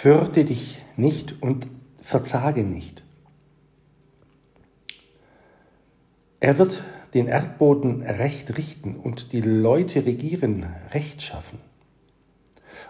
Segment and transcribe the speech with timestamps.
[0.00, 1.66] Fürchte dich nicht und
[2.00, 3.02] verzage nicht.
[6.38, 6.84] Er wird
[7.14, 11.58] den Erdboden recht richten und die Leute regieren recht schaffen.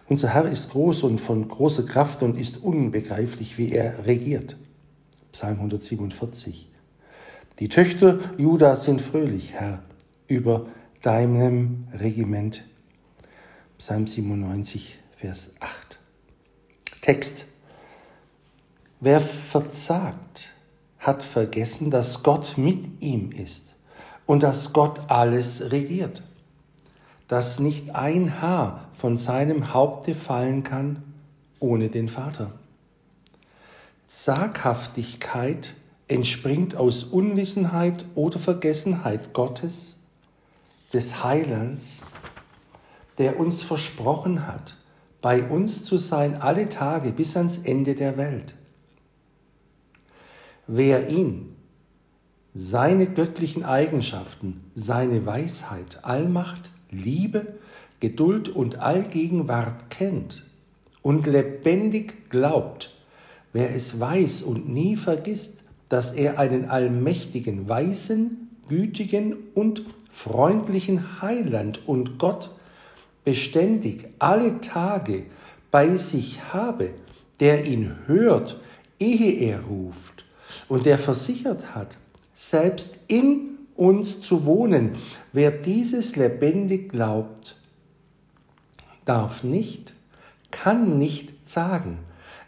[0.07, 4.59] Unser Herr ist groß und von großer Kraft und ist unbegreiflich, wie er regiert.
[5.32, 6.68] Psalm 147.
[7.59, 9.82] Die Töchter Judas sind fröhlich, Herr,
[10.26, 10.67] über
[11.00, 12.64] deinem Regiment.
[13.79, 15.97] Psalm 97, Vers 8.
[17.00, 17.44] Text.
[19.00, 20.48] Wer verzagt,
[20.98, 23.75] hat vergessen, dass Gott mit ihm ist
[24.26, 26.22] und dass Gott alles regiert,
[27.29, 31.03] dass nicht ein Haar von seinem Haupte fallen kann
[31.61, 32.53] ohne den Vater.
[34.06, 35.75] Zaghaftigkeit
[36.08, 39.97] entspringt aus Unwissenheit oder Vergessenheit Gottes,
[40.92, 41.97] des Heilands,
[43.19, 44.78] der uns versprochen hat,
[45.20, 48.55] bei uns zu sein alle Tage bis ans Ende der Welt.
[50.66, 51.56] Wer ihn,
[52.55, 57.55] seine göttlichen Eigenschaften, seine Weisheit, Allmacht, Liebe,
[58.00, 60.44] Geduld und Allgegenwart kennt
[61.02, 62.94] und lebendig glaubt,
[63.52, 71.86] wer es weiß und nie vergisst, dass er einen allmächtigen, weisen, gütigen und freundlichen Heiland
[71.89, 72.50] und Gott
[73.29, 75.25] beständig alle Tage
[75.71, 76.95] bei sich habe,
[77.41, 78.59] der ihn hört,
[78.98, 80.25] ehe er ruft
[80.67, 81.98] und der versichert hat,
[82.35, 84.97] selbst in uns zu wohnen.
[85.35, 87.57] Wer dieses lebendig glaubt,
[89.05, 89.92] darf nicht,
[90.51, 91.98] kann nicht sagen.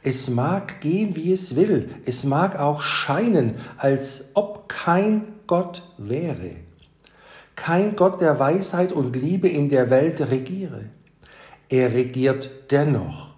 [0.02, 1.94] Es mag gehen, wie es will.
[2.06, 6.52] Es mag auch scheinen, als ob kein Gott wäre.
[7.60, 10.86] Kein Gott der Weisheit und Liebe in der Welt regiere.
[11.68, 13.30] Er regiert dennoch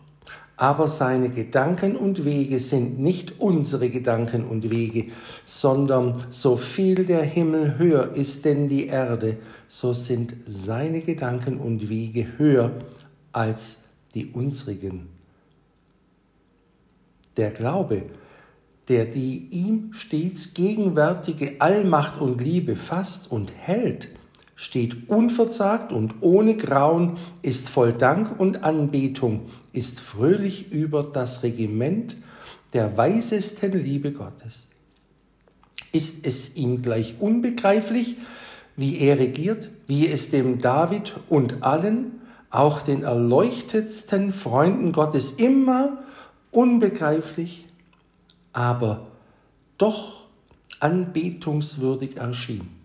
[0.62, 5.06] aber seine Gedanken und Wege sind nicht unsere Gedanken und Wege,
[5.44, 11.88] sondern so viel der Himmel höher ist denn die Erde, so sind seine Gedanken und
[11.88, 12.70] Wege höher
[13.32, 15.08] als die unsrigen.
[17.36, 18.02] Der Glaube,
[18.88, 24.08] der die ihm stets gegenwärtige Allmacht und Liebe fasst und hält,
[24.56, 32.16] steht unverzagt und ohne Grauen, ist voll Dank und Anbetung, ist fröhlich über das Regiment
[32.72, 34.64] der weisesten Liebe Gottes.
[35.92, 38.16] Ist es ihm gleich unbegreiflich,
[38.76, 46.02] wie er regiert, wie es dem David und allen, auch den erleuchtetsten Freunden Gottes immer
[46.50, 47.66] unbegreiflich,
[48.52, 49.08] aber
[49.78, 50.24] doch
[50.80, 52.82] anbetungswürdig erschien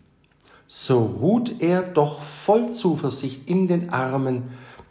[0.67, 4.43] so ruht er doch voll Zuversicht in den Armen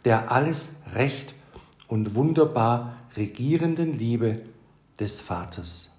[0.05, 1.33] der alles recht
[1.87, 4.45] und wunderbar regierenden Liebe
[4.99, 5.91] des Vaters.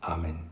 [0.00, 0.51] Amen.